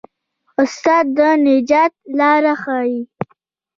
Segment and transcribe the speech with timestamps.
[0.61, 2.99] استاد د نجات لار ښيي.